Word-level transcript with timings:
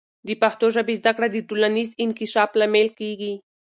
د 0.27 0.29
پښتو 0.41 0.65
ژبې 0.75 0.95
زده 1.01 1.11
کړه 1.15 1.27
د 1.31 1.37
ټولنیز 1.47 1.89
انکشاف 2.03 2.49
لامل 2.59 2.87
کیږي. 2.99 3.33